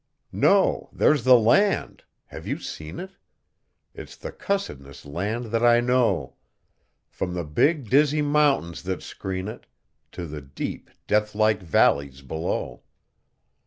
[0.33, 0.89] No!
[0.91, 2.05] There's the land.
[2.25, 3.11] (Have you seen it?)
[3.93, 6.37] It's the cussedest land that I know,
[7.07, 9.67] From the big, dizzy mountains that screen it
[10.13, 12.81] To the deep, deathlike valleys below.